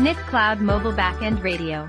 [0.00, 1.86] NIC Cloud Mobile Backend Radio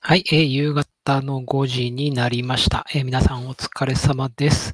[0.00, 2.84] はい、えー夕方の5時になりました。
[2.92, 4.72] えー皆さんお疲れ様です。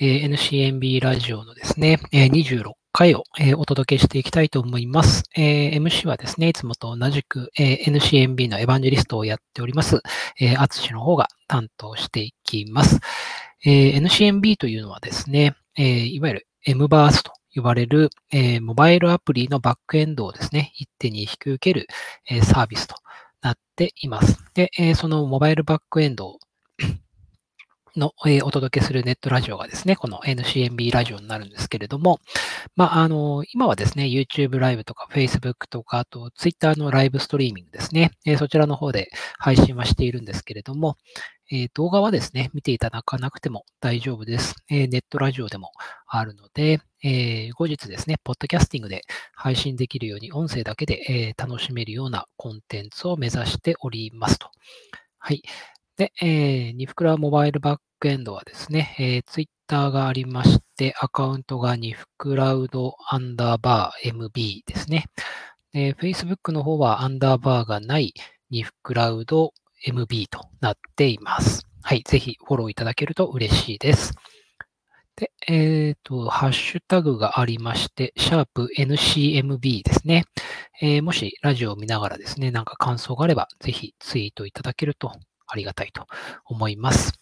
[0.00, 5.22] えー NCNB ラジオのですね、えー26回を、えーお届けしていきたいと思います。
[5.36, 10.02] えー MC はですね、いつもと同じく、えー NCNB のエヴァンジェリストをやっております、
[10.40, 12.98] えー、アツシの方が担当していきます。
[13.64, 21.86] えー NCNB というのはですね、えーいわゆる MBARS と呼ばれる、えーモバイルアプリのバックエンドをですね、一手に引き受ける、
[22.30, 22.96] えーサービスと
[23.42, 24.38] なっています。
[24.54, 26.38] で、えーそのモバイルバックエンド
[27.96, 32.20] の、えーお届けするネットラジオがですね、この NCNB ラジオになるんですけれども、
[32.76, 40.96] まあ、あの、今はですね、YouTube ライブとか Facebook とか、あと Twitter のライブストリーミングですね、えーそちらの方で配信はしているんですけれども、
[41.54, 44.56] えー動画はですね、見ていただかなくても大丈夫です。
[44.70, 45.70] えーネットラジオでも
[46.06, 49.02] あるので、えー後日ですね、ポッドキャスティングで
[49.34, 54.50] 配信できるように、音声だけで、え楽しめるようなコンテンツを目指しておりますと。
[55.18, 55.42] はい。
[55.98, 65.04] で、えー、ニフクラモバイルバックエンドはですね、えー、ツイッターがありまして、アカウントがニフクラウドアンダーバー MB ですね。
[65.74, 68.14] で、Facebook の方はアンダーバーがない
[68.48, 69.52] ニフクラウド
[69.86, 71.66] MB となっています。
[71.82, 72.02] はい。
[72.06, 74.14] ぜひフォローいただけると嬉しいです。
[75.16, 80.24] で、えっ、と、ハッシュタグがありまして、シャープ NCMB ですね。
[80.80, 85.12] えーもしラジオを見ながらですね、なんか感想があれば、ぜひツイートいただけると
[85.46, 86.06] ありがたいと
[86.46, 87.12] 思います。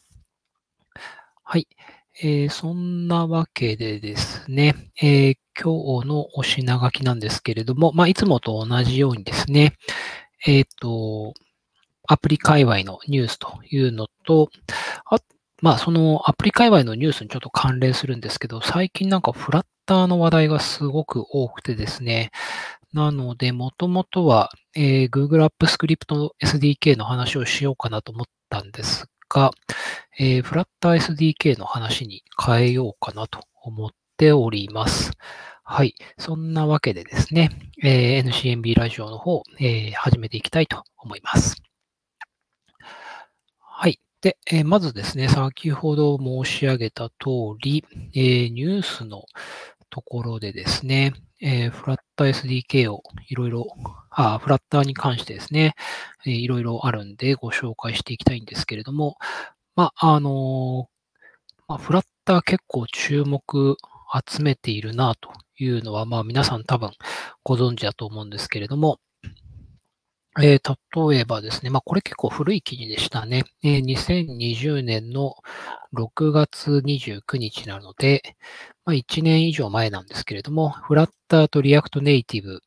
[1.42, 1.66] はい。
[2.22, 9.76] えーそんなわけでですね、えー今日のお品書きなんですけれども、まあ、いつもと同じようにですね、
[10.46, 11.34] えっ、と、
[12.12, 14.50] アプリ界隈のニュースというのと、
[15.08, 15.18] あ
[15.62, 22.32] まあ、そのアプリ界隈のニュースにちょっと関連するんですけど、最近なんかフラッターの話題がすごく多くてですね、
[22.92, 29.52] なので、もともとは、えー Google App Script SDK の話をしようかなと思ったんですが、
[30.18, 30.66] えー、Flutter
[31.14, 35.12] SDK の話に変えようかなと思っております。
[35.62, 35.94] はい。
[36.18, 37.50] そんなわけでですね、
[37.84, 41.69] えー NCNB ラジオの方、えー始めていきたいと思います。
[43.82, 43.98] はい。
[44.20, 47.14] で、えーまずですね、先ほど申し上げた通
[47.62, 47.82] り、
[48.14, 49.24] えーニュースの
[49.88, 53.66] ところでですね、えー、フラッター SDK をいろいろ、
[54.10, 55.76] あ、フラッターに関してですね、
[56.26, 59.16] いろいろあるんでご紹介していきたいんですけれども、
[59.76, 60.90] まあ、あの
[61.66, 63.78] まあ、フラッター結構注目
[64.28, 66.90] 集めているなというのは、まあ皆さん多分
[67.44, 69.00] ご存知だと思うんですけれども、
[70.38, 73.44] えー例えばですね、まあこれ結構古い記事でしたね。
[73.64, 75.34] えー2020年の
[75.92, 78.36] 6月29日なので、
[78.84, 82.60] まあ、1年以上前なんですけれども、 Flutter と React Native、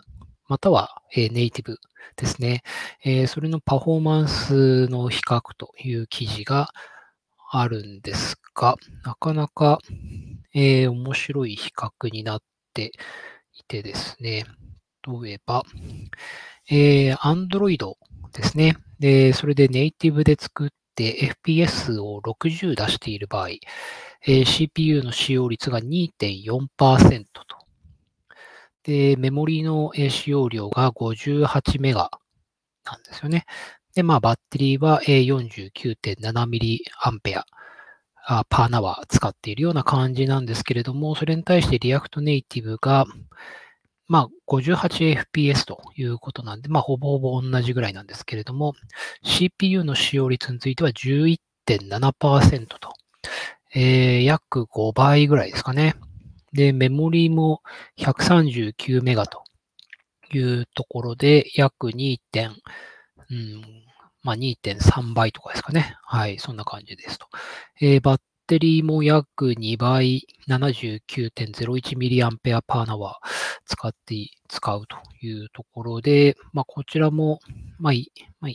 [0.47, 1.77] または、えーネイティブ
[2.17, 2.63] ですね、
[3.05, 6.69] えーそれのパフォーマンスの比較という記事が
[7.51, 8.75] あるんですが、
[9.05, 9.79] なかなか、
[10.53, 12.41] えー面白い比較になっ
[12.73, 12.91] て
[13.53, 14.45] いてですね、
[15.23, 15.63] 例えば、
[16.69, 17.77] えー Android
[18.33, 18.75] ですね。
[18.99, 27.43] で、それでネイティブで作って FPS を60出している場合、えー CPU の使用率が2.4%と。
[28.83, 32.11] で、メモリの使用量が58メガ
[32.85, 33.45] なんですよね。
[33.95, 37.45] で、まあ、バッテリーは49.7ミリアンペア
[38.25, 43.05] あパーナワー使っているような感じなんですけれども、それに対して React Native が、
[44.07, 48.73] まあ、58fps ということなんで、まあ、ほぼほぼ同じぐらいなんですけれども、
[49.23, 52.93] CPU の使用率については11.7%と、
[53.75, 55.95] えー約5倍ぐらいですかね。
[56.53, 57.61] で、メモリーも
[57.97, 59.43] 139メガと
[60.33, 62.19] いうところで、約 2.
[62.31, 62.49] 点、
[63.29, 63.61] うん、
[64.21, 65.95] まあ、2.3倍とかですかね。
[66.03, 67.27] はい、そんな感じですと。
[67.81, 73.29] えーバッッテリーも約2倍、79.01ミリアンペアパーナワー
[73.65, 74.15] 使って、
[74.49, 77.39] 使うというところで、まあ、こちらも、
[77.79, 77.93] まあ、
[78.41, 78.51] まあ、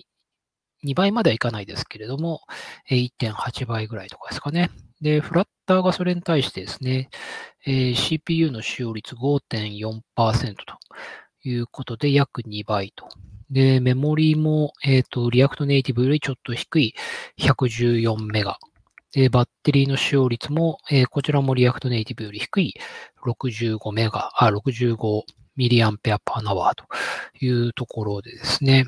[0.87, 2.43] 2倍まではいかないですけれども、
[2.90, 4.70] 1.8倍ぐらいとかですかね。
[5.00, 7.08] で、フラッターがそれに対してですね、
[7.67, 10.64] えー CPU の使用率5.4%と
[11.44, 13.08] いうことで、約2倍と。
[13.50, 16.94] で、メモリーも、えっ、と、 React Native よりちょっと低い
[17.38, 18.58] 114メガ。
[19.12, 22.75] で、バッテリーの使用率も、えーこちらも React Native より低い
[23.25, 25.22] 65メガ、あ、65
[25.56, 26.84] ミリアンペア per hour と
[27.44, 28.87] いうところでですね、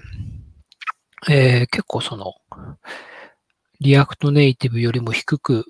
[1.28, 2.34] えー結構その、
[3.80, 5.64] React Native よりも低く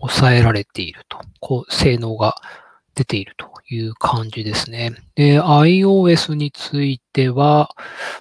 [0.00, 2.36] 抑えられていると、こう、性能が
[2.94, 4.92] 出ているという感じですね。
[5.14, 7.70] で、iOS については、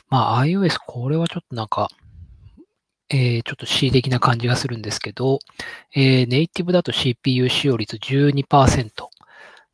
[0.10, 1.90] まあ iOS これはちょっとなんか、
[3.10, 5.40] えー、ちょっと恣意的な感じがするんですけど、
[5.96, 8.90] えー、ネイティブだと CPU 使用率12%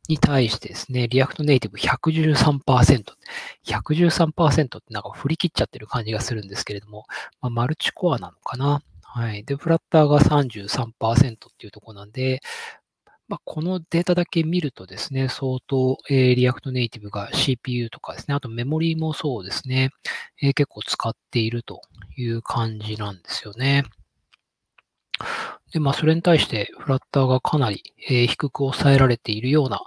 [0.08, 3.04] に対してですね、 React Native 113%。
[3.66, 7.06] 113%ってなんか振り切っちゃってる感じがするんですけれども、
[7.40, 8.82] まあ、マルチコアなのかな。
[9.02, 9.44] はい。
[9.44, 12.40] で、フラッターが33%っていうところなんで、
[13.26, 19.90] まあ、このデータだけ見るとですね、相当、えー、 React Native が CPU とかですね、あとメモリーもそうですね、
[20.42, 21.80] えー、結構使っていると
[22.16, 23.84] いう感じなんですよね。
[25.72, 29.80] で、まあ、それに対してフラッターがかなり、えー、低く抑えられているような、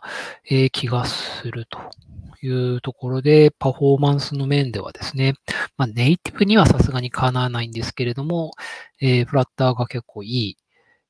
[0.50, 1.80] えー、気がすると
[2.42, 5.36] いうところで、パフォーマンスの面ではですね、
[5.78, 8.54] まあ、ネイティブにはさすがにかなわないんですけれども、
[9.00, 10.58] えー、フラッターが結構いい、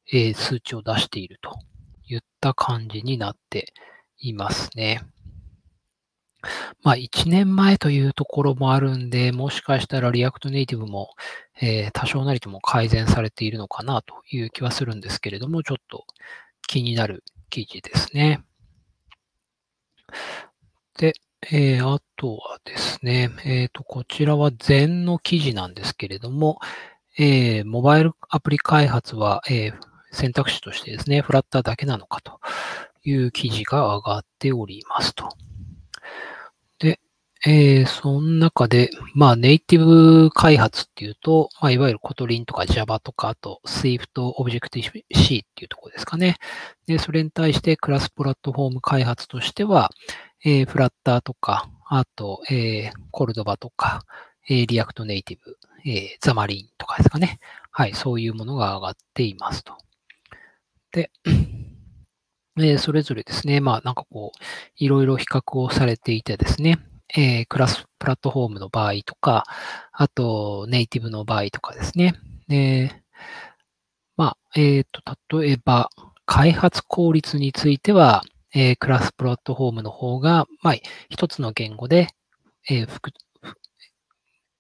[0.10, 1.60] え数値を出していると
[2.48, 3.74] た感じになって
[4.20, 5.02] いますね。
[6.84, 11.10] まあ、1年前というところもあるんで、もしかしたら React Native も、
[11.60, 16.06] えー、多少なりとも改善されているのかなという気はするんですけれども、ちょっと
[16.68, 18.44] 気になる記事ですね。
[20.98, 21.14] で、
[21.52, 26.60] えー、あとはですね、えっ、ー、と、こちらは前の記事なんですけれども、
[27.18, 29.74] えー、モバイルアプリ開発は、えー、
[30.12, 32.40] 選択肢としてですね、フラッターだけなのかと
[33.04, 35.30] いう記事が上がっておりますと。
[36.80, 37.00] で、
[37.46, 46.38] えー、その中で、まあ、ネイティブ開発っていうと、まあ、いわゆる Kotlin とか Java とか、あと Swift Objective-C っていうところですかね。
[46.88, 49.92] で、それに対してクロスプラットフォーム開発としては、
[50.44, 54.04] えー、フラッターとか、あと、えー、 Cordova とか、
[54.50, 57.40] え、 React Native、え、 Xamarin とかですかね。
[57.72, 59.78] はい、そういうものが上がっていますと。
[60.98, 61.12] で、
[62.60, 64.44] えそれぞれですね、まあなんかこう、
[64.78, 66.80] いろいろ比較をされていてですね、
[67.16, 69.46] えー、クロスプラットフォームの場合とか、
[69.92, 72.16] あとネイティブの場合とかですね。
[72.48, 73.04] で、
[74.16, 75.90] まあ、えっ、ー、と、例えば、
[76.26, 78.24] 開発効率については、
[78.54, 80.76] えー、クロスプラットフォームの方が、まあ、
[81.10, 82.08] 一つの言語で、
[82.70, 82.90] えー、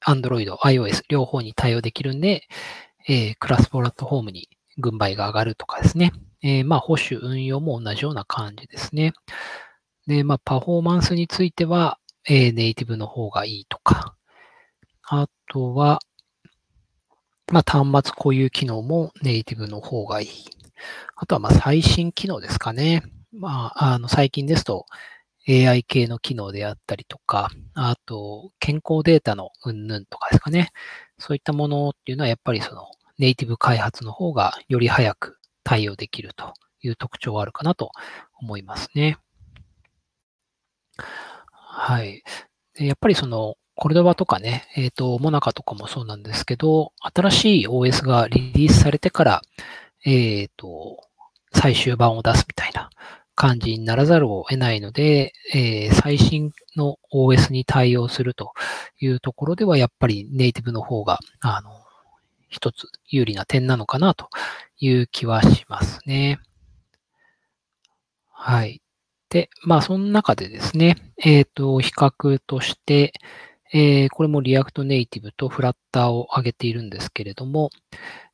[0.05, 2.43] Android、iOS 両方に対応できるんで、
[3.07, 6.13] えー、クラスプラットフォームに軍配が上がるとかですね。
[6.41, 9.13] えー、まあ、保守運用も同じような感じですね。
[10.05, 14.15] で、まあ、パフォーマンスについては、えー、ネイティブの方がいいとか、
[15.03, 15.99] あとは、
[17.51, 20.27] まあ、端末固有機能もネイティブの方がいい。
[21.15, 23.03] あとは、まあ、最新機能ですかね。
[23.31, 24.85] まあ、あの、最近ですと、
[25.49, 30.71] AI 系の機能であったりとか、あと、健康データの云々とかですかね。
[31.17, 32.85] そういったものっていうのは、やっぱりその、
[33.17, 35.36] ネイティブ開発の方がより早く
[35.67, 37.91] 対応できるという特徴があるかなと
[38.39, 39.17] 思いますね。
[41.51, 42.23] はい。
[42.73, 49.41] でやっぱりその、コルドバとかね、えっ、ー、と、モナカとかもそうなんですけど、新しい OS がリリースされてから、
[50.05, 50.09] え
[50.45, 51.03] っ、ー、と、
[51.53, 52.89] 最終版を出すみたいな
[53.35, 58.53] 感じにならざるを得ないので、えー、最新の OS に対応すると
[59.01, 61.71] いうところでは、やっぱりネイティブの方が、あの、
[62.49, 64.29] 一つ有利な点なのかなと
[64.79, 66.39] いう気はしますね。
[68.31, 68.81] はい。
[69.29, 73.13] で、まあ、その中でですね、えっ、ー、と、比較として、
[73.73, 77.69] えー、これも React Native と Flutter を挙げているんですけれども、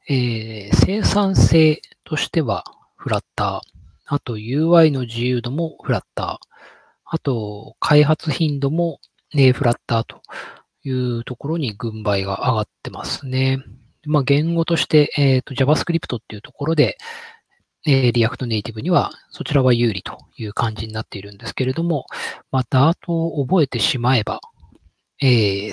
[0.07, 2.63] えー、生産性としては
[2.95, 3.73] フラッター、
[4.05, 6.37] あと UI の自由度もフラッター、
[7.05, 8.99] あと開発頻度も、
[9.33, 10.21] ね、フラッターと
[10.83, 13.59] いうところに軍配が上がってますね。
[14.05, 16.97] まあ、言語として、え、ー、と JavaScript っていうところで、
[17.85, 22.05] えー、React Native にはそちらは有利という感じになっているんですけれども、
[22.51, 24.39] まあ、Dart を覚えてしまえば、
[25.21, 25.71] えー、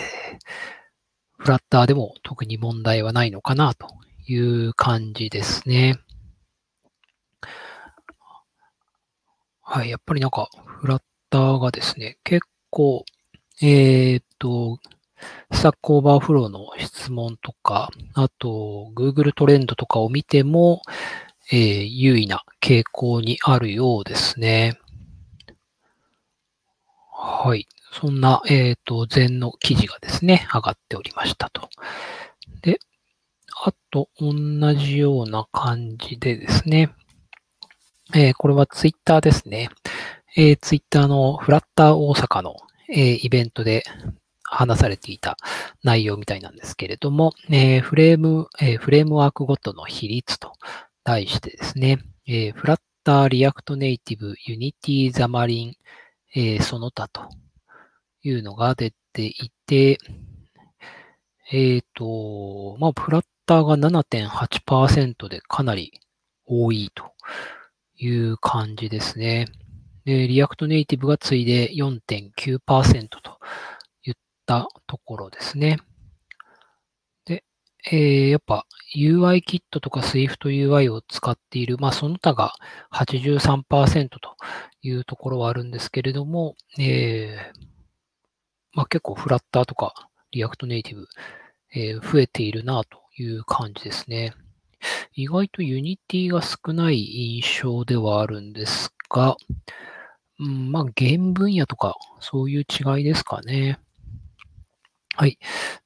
[1.38, 3.88] フラッターでも特に問題はないのかなと
[4.26, 5.98] いう感じですね。
[9.62, 10.48] はい、やっぱりなんか、
[10.80, 13.04] フラッターがですね、結構、
[13.62, 14.80] えっ、と、
[15.52, 20.82] Stack Overflow の質問とか、あと Google トレンドとかを見ても、
[21.52, 24.78] えー、優位な傾向にあるようですね。
[27.12, 27.66] はい。
[27.92, 31.68] そんな、えっ、ー、と、前の記事がですね、上がっておりましたと。
[32.62, 32.78] で、
[33.64, 34.32] あと、同
[34.74, 36.94] じような感じでですね、
[38.14, 39.70] えー、これはツイッターですね。
[40.36, 42.56] えー、ツイッターのフラッター大阪の、
[42.88, 43.82] えー、イベントで
[44.50, 45.36] 話されていた
[45.82, 50.52] 内容みたいなんですけれども、えー、フレーム、えー、フレームワークごとの比率と
[51.04, 55.76] 題してですね、えー、 Flutter、React Native、Unity、Xamarin、
[56.34, 57.28] えー、その他と
[58.22, 59.98] いうのが出ていて、
[61.52, 66.00] えっ、ー、と、まあ、フラッターが7.8%でかなり
[66.46, 67.12] 多いと
[67.96, 69.46] いう感じですね。
[70.04, 73.38] で、 React Native が次いで4.9%と
[74.58, 75.78] ったところですね。
[77.24, 77.44] で、
[77.90, 78.66] えー、やっぱ
[78.96, 82.52] UI キットとか Swift UI を使っている、まあその他が
[82.92, 84.36] 83%と
[84.82, 87.60] いうところはあるんですけれども、えー、
[88.72, 89.94] まあ結構 Flutter とか
[90.32, 91.06] React Native、
[91.74, 94.32] えー、増えているなという感じですね。
[95.12, 97.04] 意外と Unity が少ない
[97.40, 99.36] 印象ではあるんですが、
[100.38, 103.78] うん、まあ、ゲーム分野とか、そういう違いですかね。
[105.16, 105.38] はい。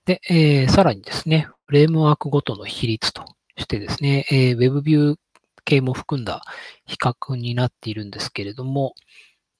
[0.05, 3.25] で、えー、さらにですね、フレームワークごとの比率と
[3.57, 5.17] してですね、えー、WebView
[5.65, 6.43] 系も含んだ
[6.87, 8.95] 比較になっているんですけれども、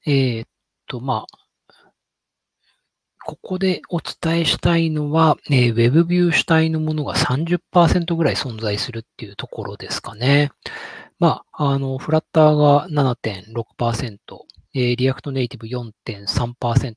[0.07, 0.49] えー、っ
[0.87, 1.45] と、まあ、
[3.25, 10.53] ここでお伝えしたいのは、えー、WebView 主体のものが30%ぐらい存在するっていうところですかね。
[11.19, 14.19] まあ、あの、フラッターが7.6%、
[14.75, 16.95] えー、 React Native 4.3%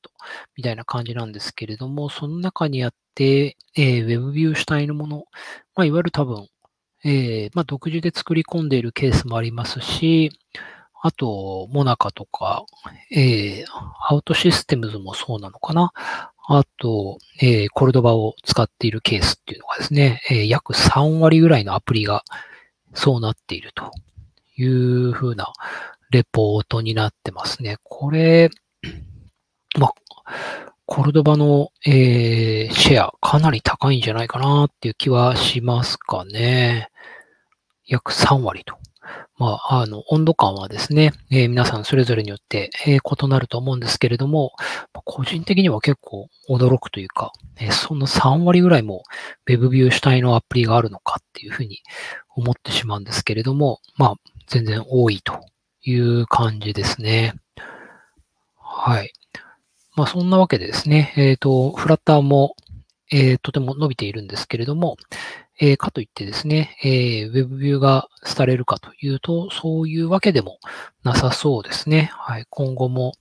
[0.55, 5.25] みたいな感じなんですけれども、その中にあって、えー、WebView 主体のもの、
[5.75, 6.47] まあ、いわゆる多分、
[7.03, 10.31] えー、まあ、独自で作り込んでいるケースもありますし、
[11.01, 12.65] あと、 Monaca とか、
[13.11, 13.65] えー、
[14.09, 15.93] OutSystems もそうなのかな。
[16.49, 22.23] あと、えー、 Cordova を使っているケースっていうのがですね、えー、約3割ぐらいのアプリが
[22.93, 23.91] そうなっていると
[24.55, 25.53] いうふうな
[26.11, 27.77] レポートになってますね。
[27.83, 28.49] これ、
[29.77, 29.91] ま
[30.85, 36.89] コルドバの、えー、シェアかなり高いんじゃないかなっていう気はしますかね。
[37.85, 38.77] 約3割と
[39.37, 44.53] まあ、あの、温度感はですね、えー、皆さんそれぞれによって、えー、異なると思うんですけれども、
[45.05, 49.03] 個人的には結構驚くというか、えー、そんな3割ぐらいも
[49.47, 51.81] WebView 主体のアプリがあるのかっていうふうに
[52.35, 54.15] 思ってしまうんですけれども、まあ、
[54.47, 55.39] 全然多いと
[55.89, 57.33] いう感じですね。
[58.55, 59.13] はい。
[59.95, 62.55] まあ、そんなわけでですね、えっ、と、フラッターも、
[63.11, 64.97] えー、とても伸びているんですけれども、
[65.59, 70.59] えー、かといってですね、えー、WebView が廃れるかというと、そういうわけでも
[71.03, 72.11] なさそうですね。
[72.13, 72.45] はい。
[72.49, 73.13] 今後も、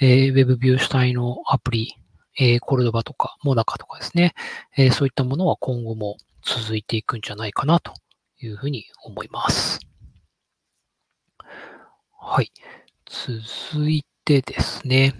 [0.00, 1.96] えー、WebView 主体のアプリ、
[2.38, 4.34] えー、 Cordova とか、 Monaca とかですね、
[4.76, 7.92] えー、そういったものは今後も続いていくんじゃないかなと
[8.40, 9.80] いうふうに思います。
[12.28, 12.50] はい。
[13.06, 15.14] 続いてですね、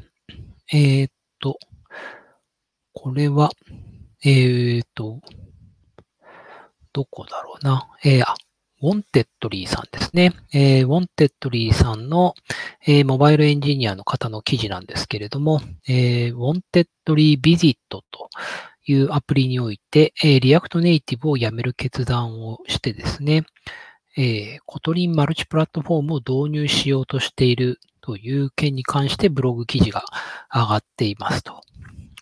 [0.72, 1.56] えー、っと、
[2.92, 3.52] これは、
[4.24, 5.20] えー、っと、
[6.92, 7.88] どこだろうな。
[8.02, 8.34] えー、あ、
[8.82, 10.32] Wantedly さんですね。
[10.52, 12.34] えー、 Wantedly さんの、
[12.84, 18.28] えー、モバイルエンジニアの方の記事なんですけれども、えー、 Wantedly Visit と
[18.84, 23.44] いうアプリにおいて、えー、 React Native をやめる決断をしてですね、
[24.16, 30.04] えー、 Kotlin Multiplatform を導入しようとしているという件に関してブログ記事が
[30.52, 31.60] 上がっていますと。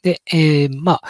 [0.03, 1.03] で、えー、まあ、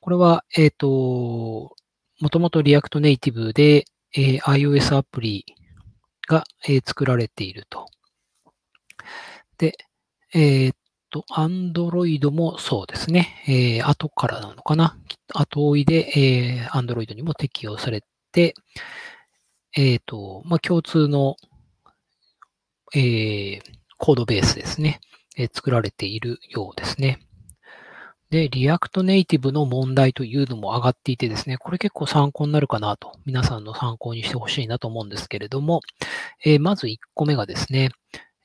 [0.00, 1.76] これは、えっ、ー、と、
[2.20, 3.84] もともと React Native で、
[4.14, 5.44] えー、iOS アプリ
[6.26, 7.86] が、えー、作られていると。
[9.58, 9.76] で、
[10.32, 10.76] えー、っ
[11.10, 13.42] と、Android もそうですね。
[13.46, 14.96] えー、後からなのかな。
[15.34, 18.54] 後追いで、えー、Android にも適用されて、
[19.76, 21.36] えっ、と、まあ、共通の、
[22.94, 23.60] えー、
[23.98, 25.00] コードベースですね、
[25.36, 27.20] えー、作られているようですね。
[28.30, 35.80] で、 React Native の問題というのも上がっていてですね、これ結構参考になるかなと、皆さんの参考にしてほしいなと思うんですけれども、
[36.44, 37.90] えー、まず1個目がですね、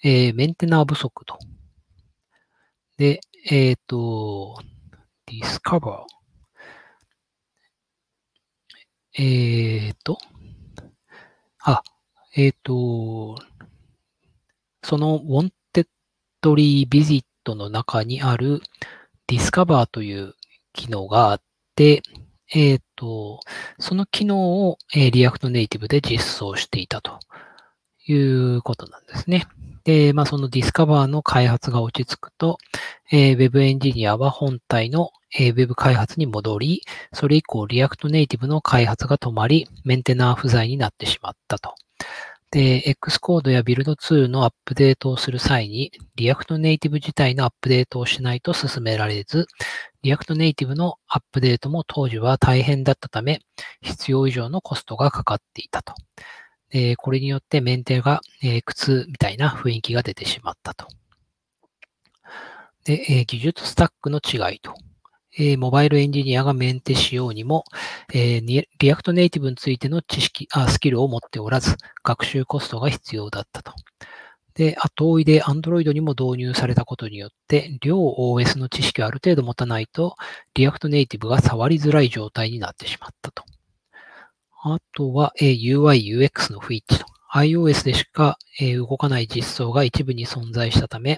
[0.03, 1.37] えー、メンテナー不足と。
[2.97, 4.57] で、えっ、ー、と、
[5.27, 6.03] discover。
[9.15, 10.17] えっ、と、
[11.65, 11.81] あ、
[12.35, 13.37] えっ、と、
[14.83, 15.87] その wanted
[16.43, 17.23] visit
[17.55, 18.61] の中にある、
[19.27, 20.35] Discover という
[20.73, 21.41] 機能があっ
[21.75, 22.03] て、
[22.53, 23.39] えっ、ー、と、
[23.79, 27.19] その機能を、えー、React Native で実装していたと。
[28.07, 29.45] いうことなんですね。
[29.83, 32.57] で、まあ、その Discover の開発が落ち着くと、
[33.11, 36.81] えー、Web エンジニアは本体の、えー、Web 開発に戻り、
[37.13, 41.75] それ以降 React Native の開発が止まり、メンテナー不在になってしまったと。
[42.51, 49.47] で、Xcode や Build2 のアップデートをする際に、React Native 自体のアップデートをしないと進められず、
[50.03, 53.41] React Native のアップデートも当時は大変だったため、
[53.81, 55.95] 必要以上のコストがかかっていたと。
[56.73, 60.87] え、これによってメンテが、えー、苦痛みたいな雰囲気が出てしまったと。
[62.83, 64.73] で、え、技術スタックの違いと。
[65.37, 67.63] え、モバイルエンジニアがメンテしようにも、
[68.13, 73.73] え、 React Native についての知識あ、スキルを持っておらず、学習コストが必要だったと。
[74.55, 80.15] で、後追いで Android にも導入されたことによって、両 OS の知識をある程度持たないと、
[80.53, 83.43] React Native が触りづらい状態になってしまったと。
[84.65, 87.05] あとは、え、UI、UX の不一致と。
[87.33, 91.17] iOS でしか、え動かない実装が一部に存在したため、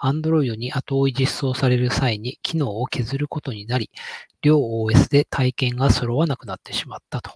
[0.00, 3.90] Android に後追い実装される際に機能を削ることになり、
[4.40, 7.32] 両 OS で体験が揃わなくなってしまったと。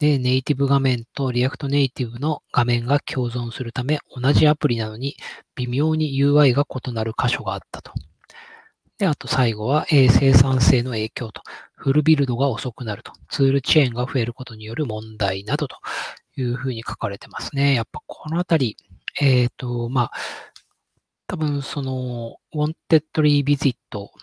[0.00, 5.14] で、ネイティブ画面と React Native の画面が共存するため、同じアプリなのに
[5.54, 7.92] 微妙に UI が異なる箇所があったと。
[8.98, 11.42] で、あと最後は、え生産性の影響と。
[11.74, 13.12] フルビルドが遅くなると。
[13.28, 15.76] ツールチェーンが増えることによる問題などと
[16.36, 17.74] いうふうに書かれてますね。
[17.74, 18.76] やっぱこのあたり、
[19.20, 20.12] えっ、ー、と、まあ、
[21.26, 23.74] 多分その、 Wantedly Visit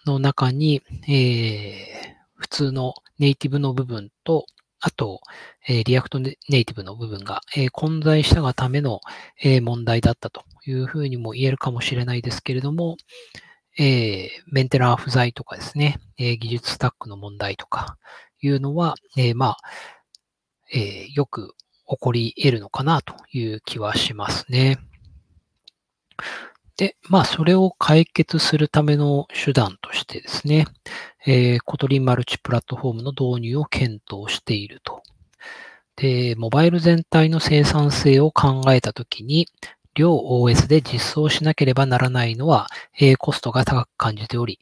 [0.06, 4.46] の中に、えー、普通のネイティブの部分と、
[4.80, 5.20] あと、
[5.68, 9.02] えー、 React Native の部分が、えー、混在したがための、
[9.42, 12.96] えー、問題だったというふうにも言えるかもしれないですけれども、
[13.78, 17.98] えー、メンテナー不在とかですね、えー、技術スタックの問題とか
[18.42, 19.58] いうのは、えー、まあ、
[20.74, 21.56] え、よく
[21.88, 24.78] 起こり得るのかなという気はしますね。
[26.78, 30.66] で、まあ、それを解決するための手段としてですね、
[31.26, 35.04] えー、 Kotlin Multiplatform の導入を検討していると。
[35.98, 39.48] で、モバイル全体の生産性を考えたときに、
[40.00, 44.60] 両 OS で実装しなければならないのは、えー、コストが高く感じており、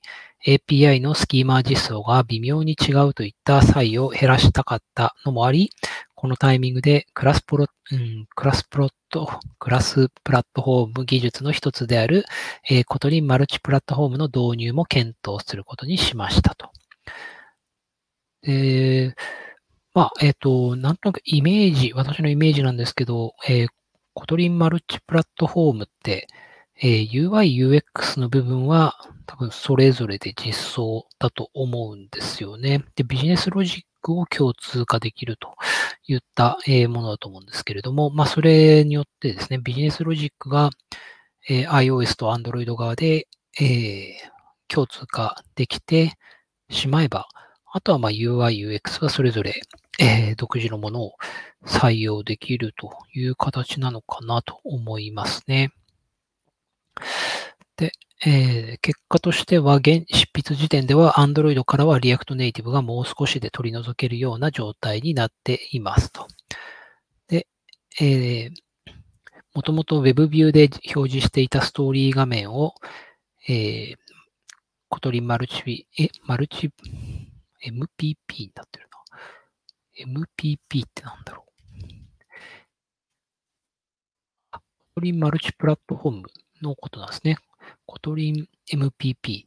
[0.47, 5.69] API のスキーマ実装が微妙に違うといった差異を減らしたかったのもあり、
[6.15, 9.29] このタイミングでクロスプロ、うん、クロスプロット、
[9.59, 12.25] クロスプラットフォーム技術の一つである、
[12.67, 16.71] えー、 Kotlin Multiplatform の導入も検討することにしましたと。
[18.41, 19.13] えー、
[19.93, 23.67] まあ、えっ、ー、と、なんとなくイメージ、私のイメージなんですけど、えー、
[24.17, 26.27] Kotlin Multiplatform って、
[26.81, 28.95] えー、UI、UX の部分は
[29.27, 32.83] 多分それぞれで実装だと思うんですよね。
[32.95, 35.53] で、ビジネスロジックを共通化できると
[36.07, 40.71] いったえものだと思うんですけれども、まあ、それによってですね、ビジネスロジックが
[41.47, 43.27] え iOS と Android 側で
[43.61, 44.15] え
[44.67, 46.13] 共通化できて
[46.71, 47.27] しまえば、
[47.71, 49.61] あとはま UI、UX はそれぞれ
[50.37, 51.13] 独自のものを
[51.65, 55.71] 採用できるという形なのかなと思いますね。
[57.77, 57.91] で、
[58.25, 66.27] えー、結果としては、現執筆時点では Android からは React Native がもう少しで取り除けるような状態になっていますと。
[67.27, 67.47] で、
[67.99, 68.51] えー、
[69.53, 72.75] もともと WebView で表示していたストーリー画面を、
[73.47, 73.95] えー、
[74.89, 76.71] コトリマルチ、え、マルチ、
[77.65, 78.86] MPP になってる。
[79.99, 81.47] MPP ってなんだろう。
[84.51, 86.23] Kotlin Multiplatform
[86.61, 87.37] のことなんですね。
[87.85, 89.45] Kotlin MPP。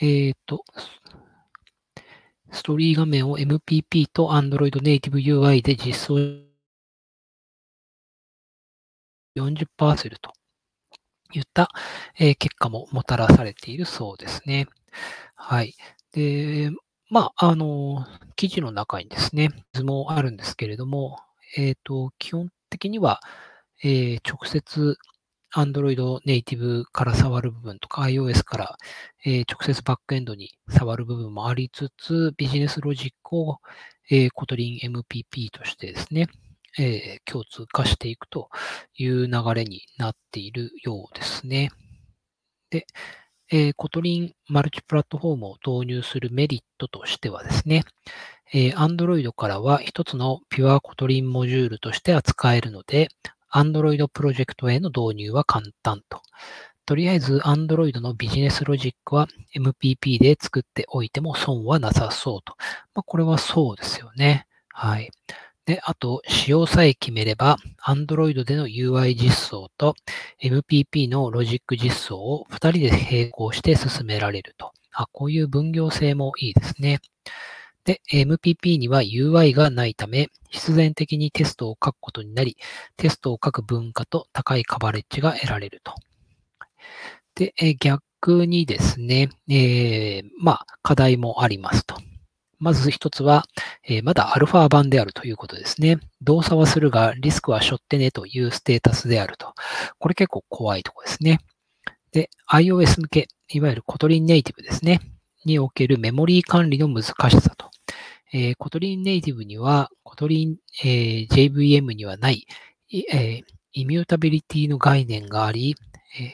[0.00, 0.64] えっ、ー、と、
[2.50, 6.16] ストーリー画面を MPP と Android Native UI で実装
[9.36, 10.32] 40%と
[11.32, 11.68] いった、
[12.18, 14.66] えー、結果ももたらされているそうですね。
[15.34, 15.74] はい。
[16.12, 16.70] で、
[17.10, 21.18] まあ、あの、記事の中にですね、図もあるんですけれども、
[21.56, 23.20] えっ、ー、と、基本的には、
[23.82, 24.96] えー、直接
[25.54, 28.76] Android ネイティブから触る部分とか iOS から、
[29.24, 33.60] えー、直接バックエンドに触る部分もありつつ、ビジネスロジックを、
[34.10, 36.26] えー、 Kotlin MPP としてですね、
[36.78, 38.50] えー、共通化していくと
[38.96, 41.70] いう流れになっているようですね。
[42.70, 42.86] で、
[43.50, 47.84] えー、 Kotlin Multiplatform を導入するメリットとしてはですね、
[48.52, 53.08] えー、Android からは一つの pure Kotlin module として扱えるので、
[53.52, 56.22] Android プロジェクトへの導入は簡単と。
[56.86, 59.26] とりあえず Android のビジネスロジックは
[59.56, 62.56] MPP で作っておいても損はなさそうと。
[62.94, 64.46] まあ、これはそうですよね。
[64.68, 65.10] はい。
[65.66, 69.94] で、あと、仕様さえ決めれば、Android での UI 実装と
[70.42, 74.72] MPP のロジック実装を2人で並行して進められると。
[74.92, 77.00] あ、こういう分業性もいいですね。
[77.84, 82.58] で、MPP には UI がないため、必然的にテストを書くことになり、
[82.96, 85.94] テストを書く文化と高いカバレッジが得られると。
[87.34, 91.96] で、逆にですね、えー、まあ、課題もありますと。
[92.64, 93.44] まず一つは、
[93.86, 95.98] えー、まだアルファ版であるということですね。
[96.22, 99.52] 動作はするが、リスクは背負ってねというステータスであると。
[99.98, 101.40] これ結構怖いところですね。
[102.12, 105.02] で、iOS 向け、いわゆる Kotlin Native ですね。
[105.44, 107.70] におけるメモリー管理の難しさと。
[108.32, 112.46] えー、 Kotlin Native には、 Kotlin、えー、JVM にはない、
[112.90, 113.42] えー、
[113.74, 115.76] immutability の概念があり、
[116.18, 116.32] え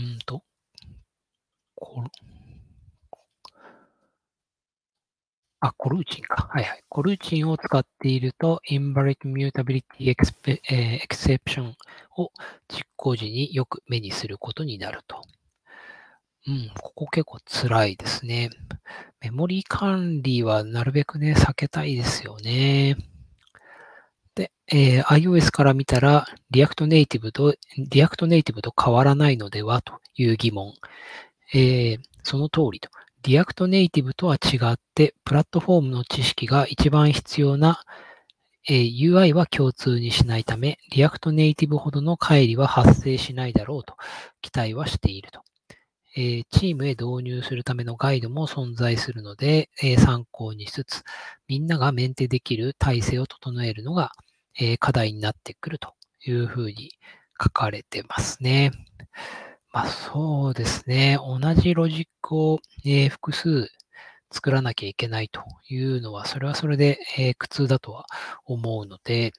[0.00, 0.42] ー、うんと、
[1.76, 2.02] こ
[5.64, 6.50] あ、コルーチンか。
[6.52, 6.82] はいはい。
[6.90, 9.82] コルーチンを使っていると、Invalid Mutability
[11.08, 11.72] Exception
[12.18, 12.30] を
[12.68, 15.22] 実行時によく目にすることになると。
[16.46, 18.50] うん、ここ結構辛いですね。
[19.22, 22.98] メモリー管理はなるべくね、避けたいですよね。
[24.34, 30.74] で、えー、iOS から見たら、React Native と、React Native と変わらないのではという疑問。
[31.54, 32.90] えー、その通りと。
[33.24, 37.82] React Native とは違って、プラットフォームの知識が一番必要な、
[38.68, 43.96] え、UI は共通にしないため、React Native ほどの乖離は発生しないだろうと
[44.42, 45.40] 期待はしていると。
[46.16, 51.02] え、チームへ導入するためのガイドも存在するので、えー、参考にしつつ、
[51.48, 54.12] みんながメンテできる体制を整えるのが、
[54.56, 56.92] え課題になってくるというふうに
[57.42, 58.70] 書かれてますね。
[59.74, 61.18] まあそうですね。
[61.20, 63.68] 同じロジックを、え複数
[64.30, 68.06] 作らなきゃいけないというのは、それはそれで、え苦痛だとは
[68.44, 69.32] 思うので、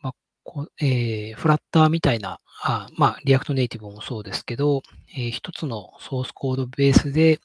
[0.00, 4.82] まあこえー、フラッターみたいな、あまあ、 React Native もそうですけど、
[5.16, 7.40] えー、一つのソースコードベースで、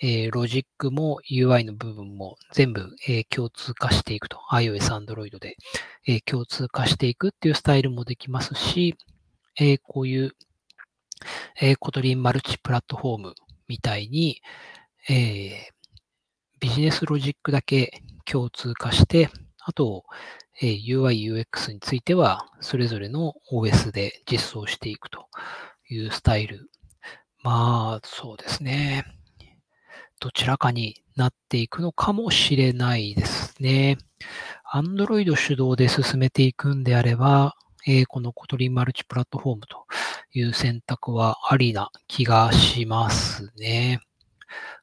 [0.00, 4.38] えー、ロジックも UI の部分も全部、えー、共通化していくと。
[4.52, 5.56] iOS、Android で、
[6.06, 8.94] えー、共通化していくっていうスタイルもできますし、
[9.58, 10.32] えー、こういう、
[11.60, 13.34] えー、 Kotlin Multiplatform
[13.68, 14.40] みたいに、
[15.08, 15.56] えー、
[16.60, 20.04] ビジネスロジックだけ共通化して、あと、
[20.60, 25.28] えー、UI、UX については、それぞれの OS で実装していくと
[25.90, 26.70] いうスタイル。
[27.42, 29.04] まあ、そうですね。
[30.18, 33.98] どちらかになっていくのかもしれないですね。
[34.72, 37.54] Android 主導で進めていくんであれば、
[37.86, 39.86] えー、この Kotlin Multiplatform と
[40.38, 44.00] いう選択はありな気がしますね。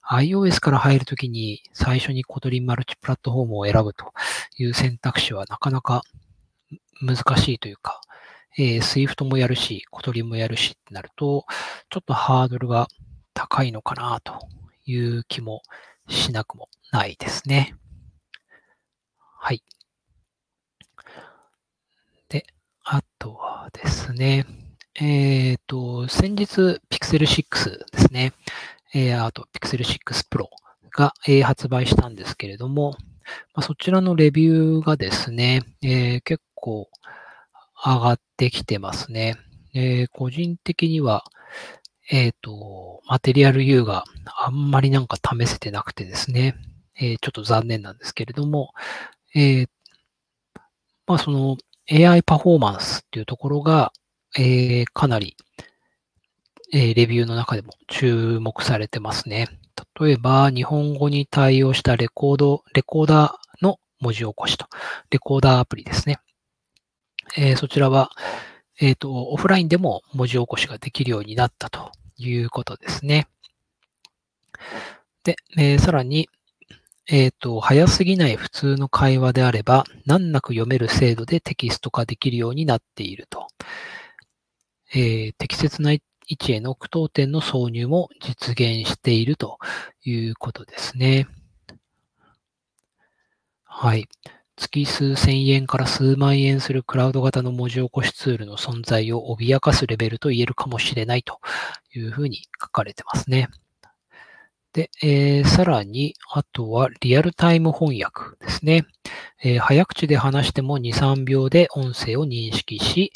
[0.09, 4.13] iOS から入るときに最初に Kotlin Multiplatform を選ぶと
[4.57, 6.01] いう選択肢はなかなか
[7.01, 8.01] 難しいというか、
[8.57, 11.45] えー、Swift もやるし、 Kotlin もやるしってなると、
[11.89, 12.87] ちょっとハードルが
[13.35, 14.47] 高いのかなと
[14.85, 15.61] いう気も
[16.09, 17.75] しなくもないですね。
[19.39, 19.63] はい。
[22.29, 22.45] で、
[22.83, 24.45] あとはですね、
[24.95, 28.31] えっ、と、先日 Pixel 6ですね、
[28.93, 29.97] えー、あと Pixel 6
[30.29, 30.45] Pro
[30.91, 32.91] が、えー、発売したんですけれども、
[33.55, 36.89] まあ、そちらのレビューがですね、えー、結構
[37.83, 39.35] 上がってきてますね。
[39.73, 41.23] えー、個人的には、
[42.11, 44.03] えっ、と、マテリアル U が
[44.37, 46.55] あんまりなんか試せてなくてですね、
[47.01, 48.75] えー、ちょっと残念なんですけれども、
[49.33, 49.67] えー、
[51.07, 51.57] まあその
[51.89, 53.91] AI パフォーマンスっていうところが、
[54.37, 55.35] えー、かなり、
[56.71, 59.47] えー、レビューの中でも注目されてますね。
[59.99, 64.67] 例えば、日本語に対応したレコード、レコーダーの文字起こしと、
[65.11, 66.19] レコーダーアプリですね。
[67.35, 68.11] えー、そちらは、
[68.79, 73.27] えっ、ー、と、オフラインでも文字起こしができるようになったということですね。
[75.23, 76.27] で、えー、さらに、
[77.07, 83.47] えっ、ー、と、早すぎない普通の会話であれば、難なく読める精度でテキスト化できるようになっていると。
[84.93, 86.01] えー、適切な位
[86.31, 89.57] 置への句読点の挿入も実現していると
[90.03, 91.27] いうことですね。
[93.63, 94.07] はい。
[94.55, 101.39] 月数千円から数万円するクラウド型の文字起こしツールの存在を脅かすレベルと言えるかもしれないと
[101.95, 103.49] いうふうに書かれてますね。
[104.73, 108.85] で、えー、さらに、あとはリアルタイム翻訳ですね。
[109.43, 113.11] えー、早口で話しても2、3秒で音声を認識し、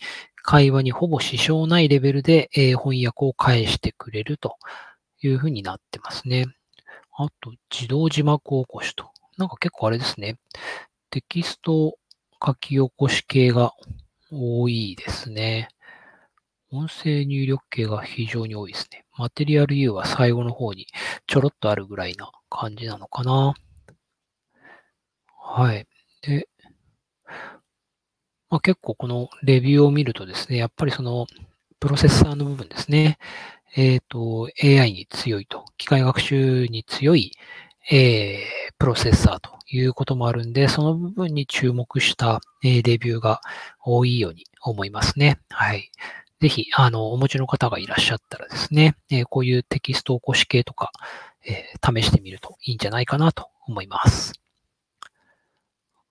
[0.49, 4.55] 会話にほぼ支障ないレベルで、えー、翻訳を返してくれると
[5.21, 6.45] いうふうになってますね。
[7.17, 9.11] あと、自動字幕起こしと。
[9.37, 10.37] なんか結構あれですね。
[11.09, 11.97] テキスト
[12.41, 13.73] 書き起こし系が
[14.31, 15.67] 多いですね。
[16.71, 19.03] 音声入力系が非常に多いですね。
[19.17, 20.87] マテリアル U は最後の方に
[21.27, 23.53] ちょろっとあるぐらいな感じなのかな。
[25.27, 25.85] はい。
[26.21, 26.47] で、
[28.49, 31.27] まあ、結構このレビューを見るとですね、やっぱりその
[31.79, 33.17] プロセッサーの部分ですね。
[33.75, 37.33] えっ、と、AI に強いと、機械学習に強い、
[37.91, 43.41] えー、プロセッサーということもあるんで、その部分に注目した、えー、レビューが
[43.83, 45.39] 多いように思いますね。
[45.49, 45.91] はい。
[46.39, 50.91] ぜひ、あの、お持ちの方がいらっしゃったらですね、えー、こういうテキスト起こし系とか、
[51.45, 54.33] えー、試してみるといいんじゃないかなと思います。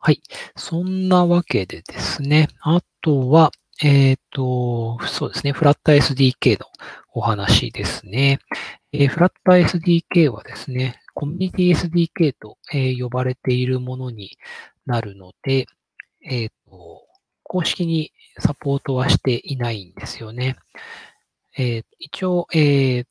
[0.06, 0.22] はい。
[0.54, 3.50] そんなわけでですね、あとは、
[3.82, 6.66] えっ、ー、と、そうですね、フラッタ SDK の
[7.12, 8.38] お話ですね。
[8.92, 14.38] えー、フラッタ SDK はですね、コミュニティ SDK と、えー、呼ばれているものに
[14.86, 15.66] なるので、
[16.22, 17.04] えっ、と、
[17.42, 20.54] 公式にサポートはしていないんですよね。
[21.58, 23.06] え一応、え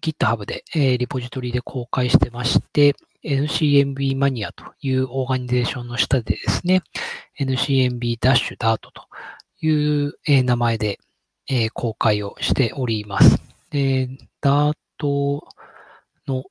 [0.00, 2.94] GitHub で、えリポジトリで公開してまして、
[3.24, 6.82] NCMB マニアというオーガニゼーションの下でですね、
[7.38, 8.92] NCMB-DART と
[9.60, 10.98] いう、名前で、
[11.74, 13.42] 公開をしております。
[13.70, 14.08] で、
[14.40, 14.74] DART
[16.26, 16.44] の、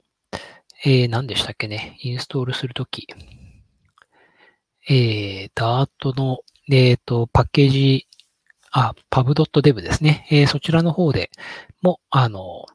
[0.84, 3.08] えー、何でしたっけね、インストールするとき、
[4.90, 6.40] えー、DART の、
[6.72, 8.08] えっ、ー、と、パッケージ、
[8.72, 10.28] あ、pub.dev ですね。
[10.30, 11.32] えー、そちらの方で
[11.82, 12.66] も、あの、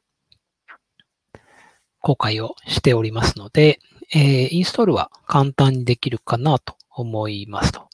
[2.05, 3.81] 公開をしておりますので、
[4.12, 7.88] えー、インストールは簡単にできるかなと思いますと。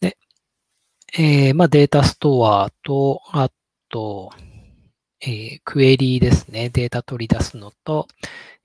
[0.00, 0.18] で、
[1.16, 3.48] えー、まあ、データストアと、あ
[3.88, 4.32] と、
[5.20, 6.70] えー、クエリーですね。
[6.70, 8.08] データ取り出すのと、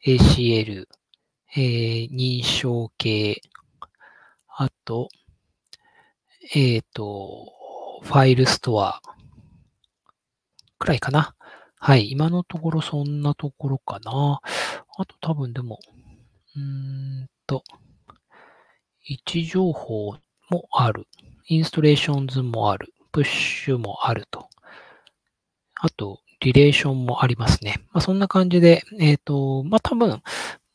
[0.03, 0.87] ACL、
[1.55, 3.39] えー、認証系、
[4.47, 5.09] あと、
[6.55, 7.53] えっ、ー、と、
[8.01, 8.99] ファイルストア
[10.79, 11.35] くらいかな。
[11.83, 12.11] はい。
[12.11, 14.39] 今のところそんなところかな。
[14.97, 15.79] あと多分でも、
[16.55, 16.61] うー
[17.23, 17.63] んと、
[19.03, 20.15] 位置情報
[20.51, 21.07] もある。
[21.47, 22.93] インストレーションズもある。
[23.11, 24.47] プッシュもあると。
[25.81, 27.77] あと、リレーションもありますね。
[27.91, 30.21] まあ、そんな感じで、えっ、ー、と、まあ、多分、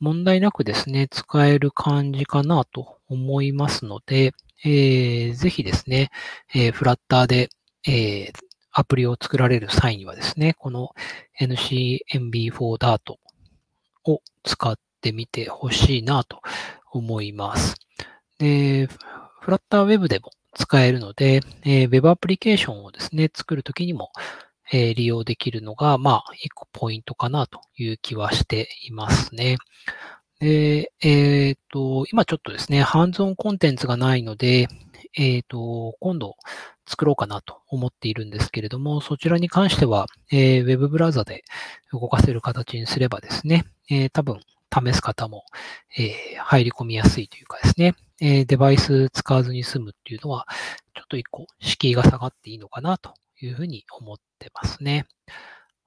[0.00, 4.32] 問題なくですね、使える感じかなと思いますので、
[4.64, 6.10] えー、ぜひですね、
[6.52, 7.48] えー、フラッターで、
[7.86, 8.45] えー、
[8.78, 10.90] アプリを作られる際にはですね、この
[11.40, 13.14] NCMB4Dart
[14.04, 16.42] を使ってみてほしいなと
[16.92, 17.74] 思います。
[18.38, 18.86] で、
[19.40, 24.10] フラッターウェブでも使えるので、えー、Web アプリケーションをですね、作るときにも、
[24.70, 29.56] えー、利用できるのが、まあ、一個ポイントかなという気はしていますね。
[30.38, 34.68] で、えっ、と、今ちょっとですね、ハンズオンコンテンツがないので、
[35.16, 36.36] えっ、ー、と、今度
[36.86, 41.44] 作ろうかなと思っているんですけれども、そちらに関しては、えー、ウェブブラウザで
[41.92, 44.40] 動かせる形にすればですね、えー、多分
[44.72, 45.44] 試す方も、
[45.98, 50.46] えー、入り込みやすいというかですね、えー、デバイス使わずに済むっていうのは、
[50.94, 55.06] ちょっと一個敷居が下がっていいのかなというふうに思ってますね。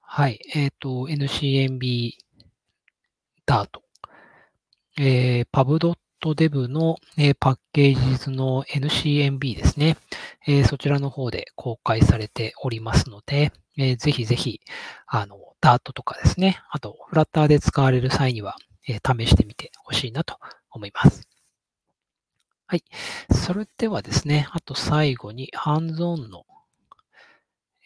[0.00, 0.40] はい。
[0.54, 2.12] えっ、ー、と、NCMB
[3.46, 3.68] Dart
[4.98, 5.46] えー、
[6.20, 9.96] .dev の、え、パッケージ図の NCMB ですね、
[10.46, 14.60] え、そちらの方で公開されておりますので、えー、ぜひぜひ、
[15.06, 18.56] あの、Dart とかですね、あと、フラッターで使われる際には、
[18.88, 20.38] え、試してみてほしいなと
[20.70, 21.28] 思います。
[22.66, 22.84] はい。
[23.32, 26.44] それではですね、あと最後に、ハンズオンの、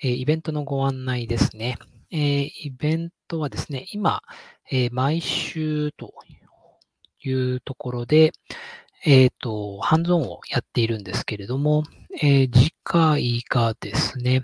[0.03, 1.79] え、イベントのご案内ですね。
[2.11, 4.23] え、イベントはですね、今、
[4.71, 6.13] え、毎週と
[7.25, 8.33] いうところで、
[9.05, 11.85] えっ、ー、と、ハンズオンをやっているんですけれども、
[12.21, 14.43] えー、次回がですね、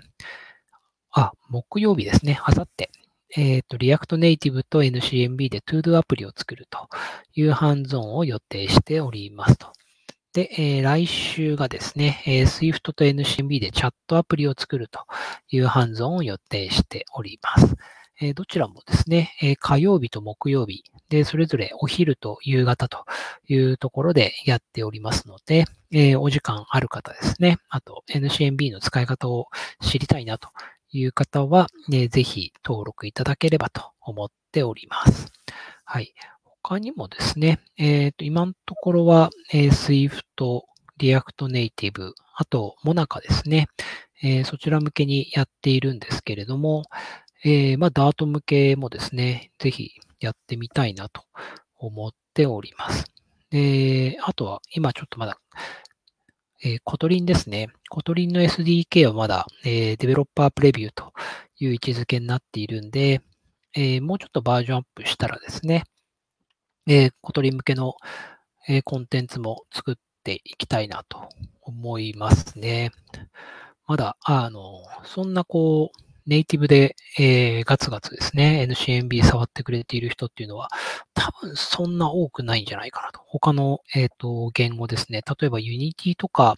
[1.11, 2.91] あ、木曜日ですね、あさって、
[3.35, 6.89] えっ、ー、と、 React Native と NCMB で ToDo アプリを作ると
[7.33, 9.71] いうハンズオンを予定しておりますと。
[10.33, 14.99] で、えー、来週がですね、えー、Swift と NCMB でチャットアプリを作ると
[15.49, 17.75] いうハンズオンを予定しております。
[18.23, 23.03] えどちらもですね、え火曜日と木曜日で、それぞれお昼と夕方と
[23.49, 29.47] いうところでやっておりますので、えお時間ある方ですね、あと NCMB の使い方を
[29.81, 30.47] 知りたいなと
[30.93, 35.27] いう方は、えぜひ登録いただければと思っております。
[35.83, 36.13] はい。
[36.63, 40.61] 他にもですね、えっ、ー、と、今のところは、えー、Swift、
[40.97, 43.67] React Native、あと、Monaca ですね、
[44.23, 46.83] えー、そちら向けにやっているんですけれども、
[47.43, 51.23] えー、まあ、ダート向けもですね、ぜひやってみたいなと
[51.77, 53.05] 思っております。
[53.49, 55.39] で、あとは、今ちょっとまだ、
[56.63, 57.69] えー、 Kotlin ですね。
[57.89, 61.11] Kotlin の SDK はまだ、えー、 developer preview と
[61.59, 63.21] いう位置づけになっているんで、
[63.73, 65.83] えー、もうちょっとバージョンアップしたらですね、
[66.87, 67.95] えー、 Kotlin 向けの、
[68.67, 71.29] えー、コンテンツも作っていきたいなと
[71.61, 72.91] 思いますね。
[73.87, 80.69] まだ、あの、そんなこう、ネイティブで、えー、ガツガツですね、NCMB 触ってくれている人っていうのは、
[81.13, 83.19] 多分そんな多くないんじゃないかなと。
[83.25, 85.23] 他の、えっ、ー、と、言語ですね。
[85.27, 86.55] 例えば Unity とか、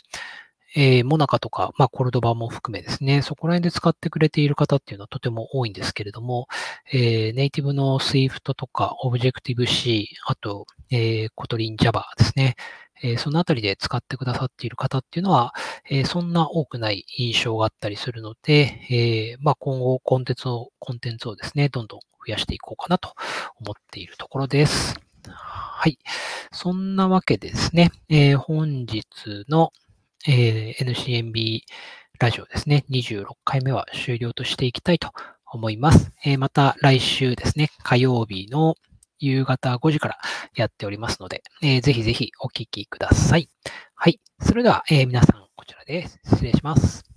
[0.75, 6.47] えー、 Monaca とか、まあ、 Cordova も含めですね、そこら辺で使ってくれている方っていうのはとても多いんですけれども、
[6.91, 12.57] えー、ネイティブの Swift とか Objective-C、あと、えー、 Kotlin Java ですね、
[13.03, 15.53] え、そのあたりで使ってくださっている方っていうのは、
[15.89, 23.13] え、そんな多くない印象があったりするので、え、まあ、今後コンテンツを、コンテンツをですね、どんどん増やしていこうかなと
[23.59, 24.95] 思っているところです。
[25.27, 25.99] はい。
[26.51, 29.05] そんなわけでですね、え本日
[29.49, 29.73] の、
[30.25, 31.61] え NCMB
[32.19, 35.11] ラジオですね、26回目は終了としていきたいと
[35.45, 36.11] 思います。
[36.23, 38.75] えまた来週ですね、火曜日の
[39.23, 40.17] 夕方5時から
[40.55, 43.47] やっておりますので、えー、ぜひぜひお聞きください。
[43.95, 44.19] はい。
[44.41, 47.12] それでは、えー、皆さん、こちらで失礼します。